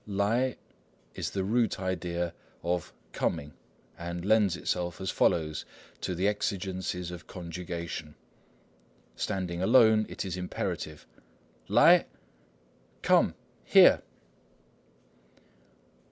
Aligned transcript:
来 0.07 0.15
lai 0.15 0.57
is 1.13 1.29
the 1.29 1.43
root 1.43 1.79
idea 1.79 2.33
of 2.63 2.91
"coming," 3.11 3.53
and 3.99 4.25
lends 4.25 4.57
itself 4.57 4.99
as 4.99 5.11
follows 5.11 5.63
to 5.99 6.15
the 6.15 6.27
exigencies 6.27 7.11
of 7.11 7.27
conjugation:— 7.27 8.15
Standing 9.15 9.61
alone, 9.61 10.07
it 10.09 10.25
is 10.25 10.37
imperative:— 10.37 11.05
来 11.69 11.75
Lai! 11.75 12.05
= 13.01 13.01
"come!" 13.03 13.35
"here!" 13.63 14.01